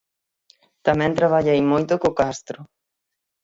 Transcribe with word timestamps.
Tamén 0.87 1.17
traballei 1.19 1.59
moito 1.71 1.93
co 2.01 2.15
Castro. 2.19 2.59